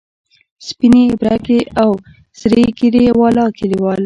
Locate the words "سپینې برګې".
0.67-1.59